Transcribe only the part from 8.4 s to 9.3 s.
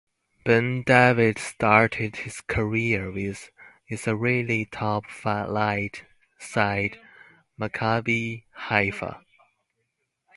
Haifa.